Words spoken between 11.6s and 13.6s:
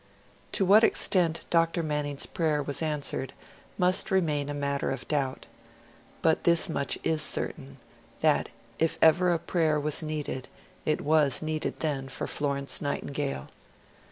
then for Florence Nightingale.